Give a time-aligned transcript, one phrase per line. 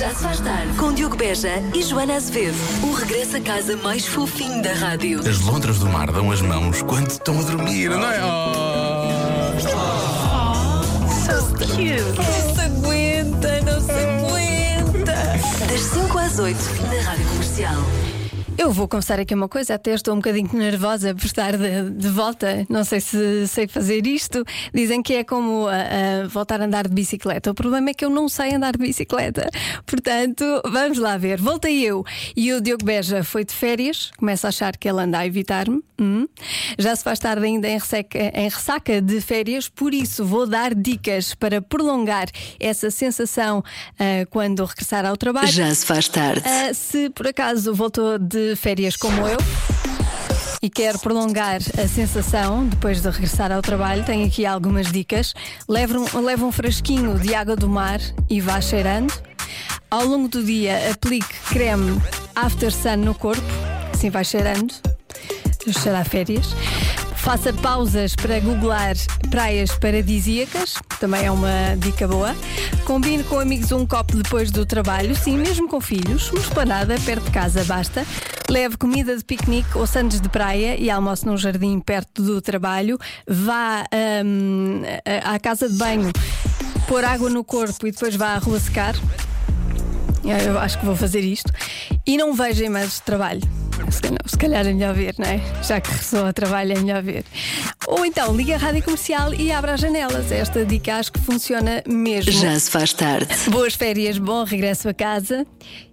[0.00, 2.56] Já se faz tarde com Diogo Beja e Joana Azevedo.
[2.82, 5.20] O regresso a casa mais fofinho da rádio.
[5.28, 8.18] As lontras do mar dão as mãos quando estão a dormir, não é?
[8.18, 9.58] Não
[12.54, 15.12] se aguenta, não se aguenta.
[15.68, 18.19] Das 5 às 8 na Rádio Comercial.
[18.60, 22.08] Eu vou confessar aqui uma coisa, até estou um bocadinho nervosa por estar de, de
[22.08, 22.66] volta.
[22.68, 24.44] Não sei se sei fazer isto.
[24.74, 27.50] Dizem que é como ah, ah, voltar a andar de bicicleta.
[27.50, 29.48] O problema é que eu não sei andar de bicicleta.
[29.86, 31.40] Portanto, vamos lá ver.
[31.40, 32.04] Voltei eu
[32.36, 34.10] e o Diogo Beja foi de férias.
[34.18, 35.82] Começa a achar que ele anda a evitar-me.
[35.98, 36.28] Hum.
[36.78, 40.74] Já se faz tarde ainda em ressaca, em ressaca de férias, por isso vou dar
[40.74, 42.26] dicas para prolongar
[42.58, 43.64] essa sensação
[43.98, 45.48] ah, quando regressar ao trabalho.
[45.48, 46.40] Já se faz tarde.
[46.40, 49.38] Uh, se por acaso voltou de férias como eu
[50.62, 55.34] e quer prolongar a sensação depois de regressar ao trabalho, tenho aqui algumas dicas.
[55.66, 59.12] Leve um, leve um frasquinho de água do mar e vá cheirando.
[59.90, 62.00] Ao longo do dia, aplique creme
[62.36, 63.42] After Sun no corpo,
[63.92, 64.72] assim vai cheirando.
[65.82, 66.46] Cheirar férias.
[67.16, 68.96] Faça pausas para googlar
[69.30, 72.34] praias paradisíacas, também é uma dica boa.
[72.90, 77.22] Combine com amigos um copo depois do trabalho, sim, mesmo com filhos, uma esplanada perto
[77.22, 78.04] de casa basta.
[78.48, 82.98] Leve comida de piquenique ou sandes de praia e almoce num jardim perto do trabalho.
[83.28, 83.84] Vá
[84.24, 84.82] hum,
[85.22, 86.10] à casa de banho,
[86.88, 88.96] pôr água no corpo e depois vá à rua secar.
[90.44, 91.52] Eu acho que vou fazer isto.
[92.04, 93.69] E não veja de trabalho.
[93.90, 95.40] Se calhar, se calhar é melhor ver, não é?
[95.62, 97.24] Já que regressou a trabalho, é melhor ver.
[97.86, 100.30] Ou então liga a rádio comercial e abra as janelas.
[100.30, 102.30] Esta dica acho que funciona mesmo.
[102.32, 103.28] Já se faz tarde.
[103.50, 105.46] Boas férias, bom regresso a casa.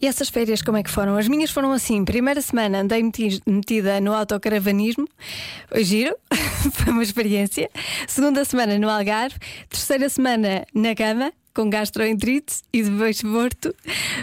[0.00, 1.16] E essas férias como é que foram?
[1.16, 2.04] As minhas foram assim.
[2.04, 5.06] Primeira semana andei meti- metida no autocaravanismo.
[5.76, 6.16] Giro,
[6.72, 7.68] foi uma experiência.
[8.06, 9.36] Segunda semana no Algarve.
[9.68, 11.32] Terceira semana na cama.
[11.54, 13.74] Com gastroenterite e depois morto,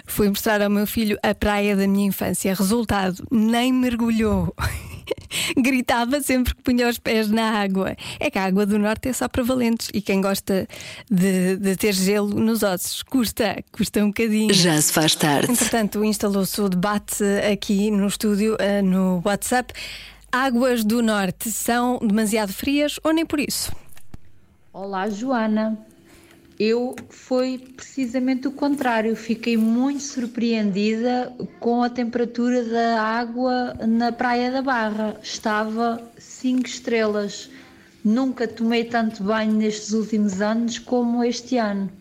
[0.05, 2.53] fui mostrar ao meu filho a praia da minha infância.
[2.53, 4.53] Resultado, nem mergulhou.
[5.57, 7.95] Gritava sempre que punha os pés na água.
[8.19, 10.67] É que a água do norte é só para valentes e quem gosta
[11.09, 14.53] de, de ter gelo nos ossos custa, custa um bocadinho.
[14.53, 15.51] Já se faz tarde.
[15.51, 19.73] Entretanto, instalou-se o debate aqui no estúdio, eh, no WhatsApp.
[20.31, 23.71] Águas do Norte são demasiado frias ou nem por isso?
[24.73, 25.86] Olá, Joana.
[26.59, 29.15] Eu foi precisamente o contrário.
[29.15, 35.17] Fiquei muito surpreendida com a temperatura da água na Praia da Barra.
[35.21, 37.49] Estava 5 estrelas.
[38.03, 41.91] Nunca tomei tanto banho nestes últimos anos como este ano.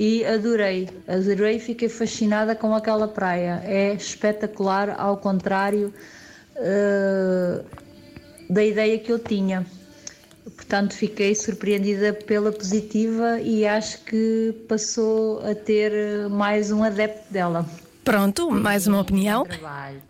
[0.00, 3.60] E adorei, adorei, fiquei fascinada com aquela praia.
[3.64, 5.92] É espetacular, ao contrário
[6.56, 7.62] eh,
[8.48, 9.64] da ideia que eu tinha.
[10.44, 17.32] Portanto, fiquei surpreendida pela positiva e acho que passou a ter eh, mais um adepto
[17.32, 17.66] dela.
[18.04, 19.46] Pronto, mais uma opinião.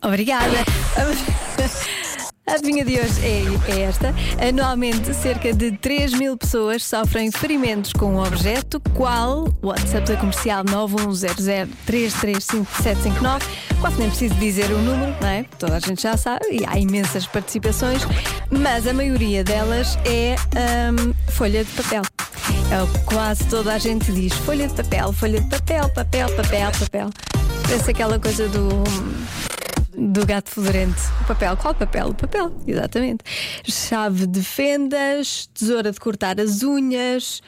[0.03, 0.57] Obrigada.
[2.47, 4.15] A adivinha de hoje é, é esta.
[4.39, 8.79] Anualmente, cerca de 3 mil pessoas sofrem ferimentos com um objeto.
[8.93, 9.49] Qual?
[9.63, 13.43] WhatsApp da comercial 91003355759.
[13.81, 15.47] Quase nem preciso dizer o número, não é?
[15.59, 18.03] Toda a gente já sabe e há imensas participações,
[18.51, 20.37] mas a maioria delas é
[20.93, 22.03] hum, folha de papel.
[22.71, 22.77] É
[23.07, 27.09] quase toda a gente diz: folha de papel, folha de papel, papel, papel, papel.
[27.63, 28.85] Parece aquela coisa do.
[29.97, 31.01] Do gato fedorento.
[31.23, 31.57] O papel.
[31.57, 32.09] Qual papel?
[32.09, 33.25] O papel, exatamente.
[33.65, 37.41] Chave de fendas, tesoura de cortar as unhas.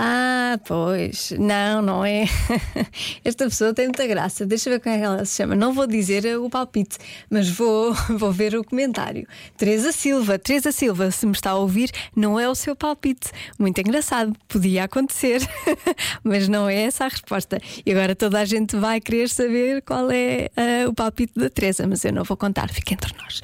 [0.00, 1.32] Ah, pois.
[1.32, 2.24] Não, não é.
[3.24, 4.46] Esta pessoa tem muita graça.
[4.46, 5.56] Deixa ver como é que ela se chama.
[5.56, 6.98] Não vou dizer o palpite,
[7.28, 9.26] mas vou, vou ver o comentário.
[9.56, 10.38] Teresa Silva.
[10.38, 13.32] Teresa Silva, se me está a ouvir, não é o seu palpite.
[13.58, 14.36] Muito engraçado.
[14.46, 15.40] Podia acontecer,
[16.22, 17.58] mas não é essa a resposta.
[17.84, 21.88] E agora toda a gente vai querer saber qual é ah, o palpite da Teresa,
[21.88, 23.40] mas eu não vou contar, fica entre nós.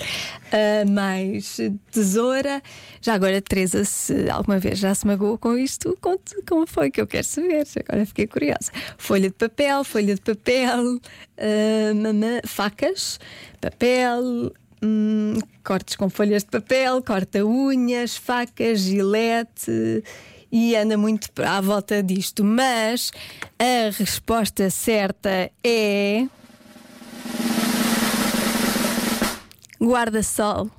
[0.53, 1.59] Ah, mais
[1.91, 2.63] tesoura.
[3.01, 7.01] Já agora, Teresa, se alguma vez já se magoou com isto, conte como foi que
[7.01, 7.67] eu quero saber.
[7.89, 8.71] Agora fiquei curiosa.
[8.99, 11.01] Folha de papel, folha de papel,
[11.95, 13.19] mamã, facas,
[13.61, 14.53] papel.
[14.83, 20.03] hum, cortes com folhas de papel, corta unhas, facas, gilete
[20.53, 22.45] e anda muito à volta disto.
[22.45, 23.11] Mas
[23.59, 26.27] a resposta certa é.
[29.81, 30.71] Guarda-sol.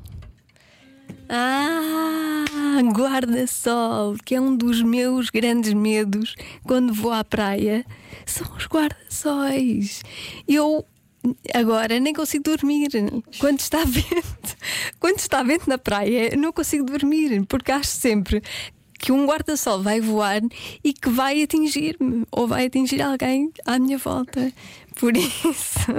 [1.27, 2.45] Ah,
[2.93, 7.85] guarda-sol, que é um dos meus grandes medos quando vou à praia,
[8.25, 10.03] são os guarda-sóis.
[10.47, 10.85] Eu
[11.53, 12.89] agora nem consigo dormir.
[13.39, 14.57] Quando está vento,
[14.99, 18.41] quando está vento na praia, não consigo dormir, porque acho sempre
[18.99, 20.41] que um guarda-sol vai voar
[20.83, 24.51] e que vai atingir-me ou vai atingir alguém à minha volta.
[24.95, 25.91] Por isso.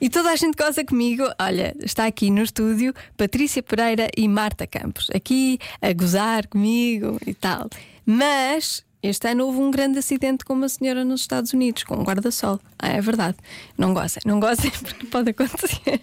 [0.00, 1.24] E toda a gente goza comigo.
[1.40, 7.34] Olha, está aqui no estúdio Patrícia Pereira e Marta Campos, aqui a gozar comigo e
[7.34, 7.68] tal.
[8.04, 12.02] Mas este ano houve um grande acidente com uma senhora nos Estados Unidos, com um
[12.02, 12.58] guarda-sol.
[12.78, 13.36] Ah, é verdade.
[13.76, 16.00] Não gozem, não gozem porque pode acontecer.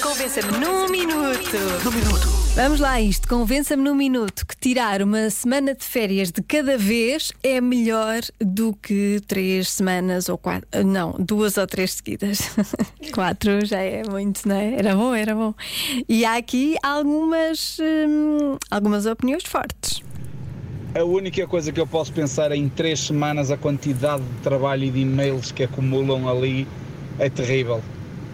[0.00, 1.56] Convença-me num minuto.
[1.84, 2.28] Num minuto.
[2.54, 3.26] Vamos lá, a isto.
[3.26, 8.72] Convença-me num minuto que tirar uma semana de férias de cada vez é melhor do
[8.74, 10.68] que três semanas ou quatro.
[10.86, 12.38] Não, duas ou três seguidas.
[13.12, 14.74] quatro já é muito, não é?
[14.74, 15.52] Era bom, era bom.
[16.08, 20.04] E há aqui algumas, hum, algumas opiniões fortes.
[20.94, 24.84] A única coisa que eu posso pensar é em três semanas a quantidade de trabalho
[24.84, 26.68] e de e-mails que acumulam ali
[27.18, 27.82] é terrível.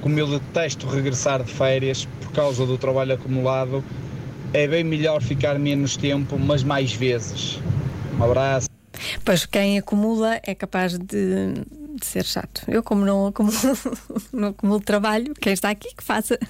[0.03, 3.83] Como eu detesto regressar de férias por causa do trabalho acumulado,
[4.53, 7.59] é bem melhor ficar menos tempo, mas mais vezes.
[8.19, 8.69] Um abraço.
[9.25, 11.55] Pois quem acumula é capaz de,
[11.99, 12.63] de ser chato.
[12.69, 13.57] Eu, como não acumulo,
[14.35, 16.39] não acumulo trabalho, quem está aqui que faça.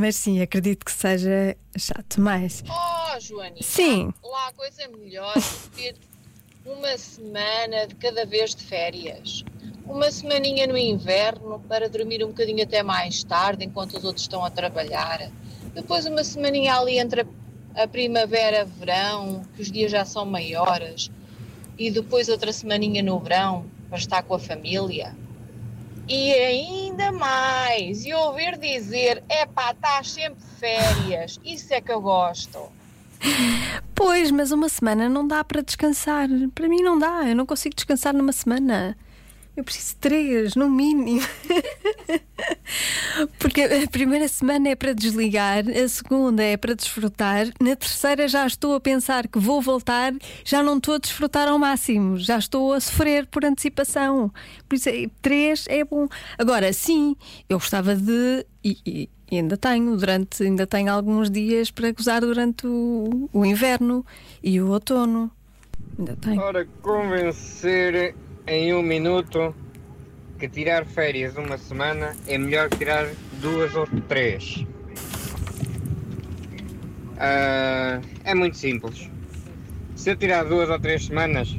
[0.00, 2.18] Mas sim, acredito que seja chato.
[2.22, 3.62] Mas Oh, Joaninha.
[3.62, 4.14] Sim.
[4.24, 5.96] Lá a coisa melhor é ter
[6.64, 9.44] uma semana de cada vez de férias.
[9.84, 14.42] Uma semaninha no inverno para dormir um bocadinho até mais tarde enquanto os outros estão
[14.42, 15.30] a trabalhar.
[15.74, 17.26] Depois uma semaninha ali entre
[17.74, 21.10] a, primavera e verão, que os dias já são maiores.
[21.76, 25.14] E depois outra semaninha no verão para estar com a família.
[26.12, 32.00] E ainda mais, e ouvir dizer, epá, estás sempre de férias, isso é que eu
[32.00, 32.58] gosto.
[33.94, 36.26] Pois, mas uma semana não dá para descansar.
[36.52, 37.28] Para mim não dá.
[37.28, 38.96] Eu não consigo descansar numa semana.
[39.56, 41.20] Eu preciso de três, no mínimo.
[43.38, 48.46] Porque a primeira semana é para desligar, a segunda é para desfrutar, na terceira já
[48.46, 50.12] estou a pensar que vou voltar,
[50.44, 54.32] já não estou a desfrutar ao máximo, já estou a sofrer por antecipação.
[54.68, 56.06] Por isso, é- três é bom.
[56.38, 57.16] Agora, sim,
[57.48, 58.46] eu gostava de.
[58.64, 63.44] e- e- e ainda tenho, durante, ainda tenho alguns dias para gozar durante o, o
[63.46, 64.04] inverno
[64.42, 65.30] e o outono.
[65.98, 66.40] Ainda tenho.
[66.40, 68.14] Ora, convencer
[68.46, 69.54] em um minuto
[70.38, 73.06] que tirar férias uma semana é melhor que tirar
[73.40, 74.64] duas ou três.
[77.18, 79.10] Ah, é muito simples.
[79.94, 81.54] Se eu tirar duas ou três semanas,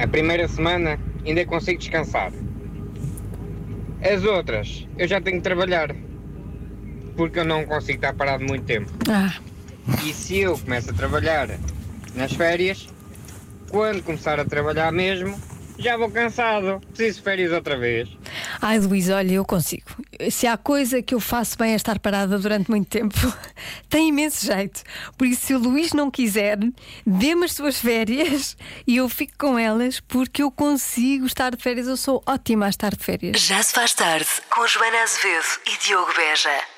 [0.00, 2.32] a primeira semana ainda consigo descansar.
[4.00, 5.94] As outras, eu já tenho que trabalhar.
[7.16, 8.90] Porque eu não consigo estar parado muito tempo.
[9.08, 9.34] Ah,
[10.04, 11.48] E se eu começo a trabalhar
[12.14, 12.88] nas férias,
[13.70, 15.36] quando começar a trabalhar mesmo,
[15.78, 16.80] já vou cansado.
[16.88, 18.08] Preciso de férias outra vez.
[18.60, 19.90] Ai, Luís, olha, eu consigo.
[20.30, 23.16] Se há coisa que eu faço bem é estar parada durante muito tempo,
[23.88, 24.82] tem imenso jeito.
[25.16, 26.58] Por isso, se o Luís não quiser,
[27.06, 28.56] dê-me as suas férias
[28.86, 31.86] e eu fico com elas porque eu consigo estar de férias.
[31.86, 33.40] Eu sou ótima a estar de férias.
[33.40, 36.73] Já se faz tarde com Joana Azevedo e Diogo Beja.